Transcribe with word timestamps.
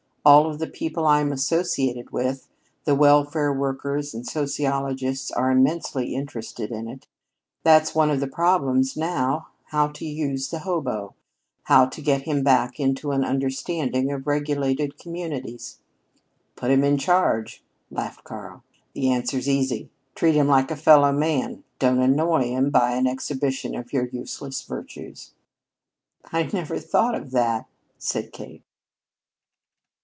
All 0.23 0.47
of 0.47 0.59
the 0.59 0.67
people 0.67 1.07
I 1.07 1.19
am 1.19 1.31
associated 1.31 2.11
with, 2.11 2.47
the 2.85 2.93
welfare 2.93 3.51
workers 3.51 4.13
and 4.13 4.23
sociologists, 4.23 5.31
are 5.31 5.49
immensely 5.49 6.13
interested 6.13 6.69
in 6.71 6.87
it. 6.87 7.07
That's 7.63 7.95
one 7.95 8.11
of 8.11 8.19
the 8.19 8.27
problems 8.27 8.95
now 8.95 9.47
how 9.69 9.87
to 9.87 10.05
use 10.05 10.49
the 10.51 10.59
hobo, 10.59 11.15
how 11.63 11.87
to 11.87 12.01
get 12.03 12.21
him 12.21 12.43
back 12.43 12.79
into 12.79 13.09
an 13.13 13.25
understanding 13.25 14.11
of 14.11 14.27
regulated 14.27 14.99
communities." 14.99 15.79
"Put 16.55 16.69
him 16.69 16.83
in 16.83 16.99
charge," 16.99 17.63
laughed 17.89 18.23
Karl. 18.23 18.63
"The 18.93 19.09
answer's 19.09 19.49
easy. 19.49 19.89
Treat 20.13 20.35
him 20.35 20.47
like 20.47 20.69
a 20.69 20.75
fellow 20.75 21.11
man. 21.11 21.63
Don't 21.79 21.97
annoy 21.97 22.43
him 22.43 22.69
by 22.69 22.91
an 22.91 23.07
exhibition 23.07 23.73
of 23.73 23.91
your 23.91 24.05
useless 24.05 24.61
virtues." 24.61 25.31
"I 26.31 26.43
never 26.53 26.77
thought 26.77 27.15
of 27.15 27.31
that," 27.31 27.65
said 27.97 28.31
Kate. 28.31 28.61